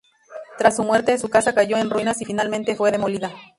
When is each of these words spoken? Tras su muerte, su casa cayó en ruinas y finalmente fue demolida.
Tras 0.57 0.77
su 0.77 0.83
muerte, 0.83 1.19
su 1.19 1.29
casa 1.29 1.53
cayó 1.53 1.77
en 1.77 1.91
ruinas 1.91 2.19
y 2.21 2.25
finalmente 2.25 2.75
fue 2.75 2.89
demolida. 2.91 3.29